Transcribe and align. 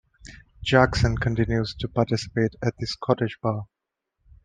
Jackson 0.63 1.15
continues 1.15 1.75
to 1.75 1.87
practice 1.87 2.27
at 2.63 2.73
the 2.79 2.87
Scottish 2.87 3.37
Bar. 3.39 3.67